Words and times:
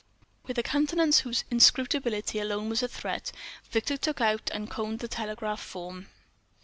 With 0.47 0.57
a 0.57 0.63
countenance 0.63 1.19
whose 1.19 1.43
inscrutability 1.51 2.39
alone 2.39 2.69
was 2.69 2.81
a 2.81 2.87
threat, 2.87 3.31
Victor 3.69 3.97
took 3.97 4.19
out 4.19 4.49
and 4.51 4.67
conned 4.67 4.97
the 4.97 5.07
telegraph 5.07 5.61
form. 5.61 6.07